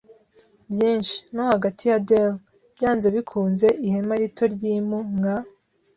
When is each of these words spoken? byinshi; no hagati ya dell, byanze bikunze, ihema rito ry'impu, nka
byinshi; 0.71 1.15
no 1.33 1.41
hagati 1.51 1.83
ya 1.89 1.97
dell, 2.07 2.31
byanze 2.75 3.07
bikunze, 3.15 3.67
ihema 3.87 4.13
rito 4.21 4.43
ry'impu, 4.53 4.97
nka 5.19 5.37